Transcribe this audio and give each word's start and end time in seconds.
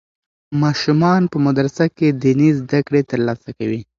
ماشومان 0.61 1.21
په 1.31 1.37
مدرسه 1.45 1.85
کې 1.97 2.07
دیني 2.21 2.49
زده 2.59 2.79
کړې 2.87 3.01
ترلاسه 3.11 3.49
کوي. 3.57 3.81